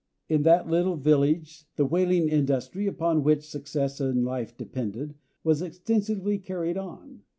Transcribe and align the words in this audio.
In 0.27 0.41
that 0.41 0.67
little 0.67 0.95
village 0.95 1.65
the 1.75 1.85
whaling 1.85 2.27
industry, 2.27 2.87
upon 2.87 3.23
which 3.23 3.47
success 3.47 4.01
in 4.01 4.25
life 4.25 4.57
depended, 4.57 5.13
was 5.43 5.61
extensively 5.61 6.39
carried 6.39 6.75
on. 6.75 7.21